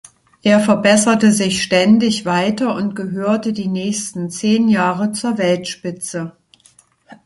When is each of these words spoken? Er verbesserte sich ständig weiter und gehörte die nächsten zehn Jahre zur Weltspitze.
Er 0.41 0.59
verbesserte 0.59 1.31
sich 1.31 1.61
ständig 1.61 2.25
weiter 2.25 2.73
und 2.73 2.95
gehörte 2.95 3.53
die 3.53 3.67
nächsten 3.67 4.31
zehn 4.31 4.67
Jahre 4.67 5.11
zur 5.11 5.37
Weltspitze. 5.37 6.35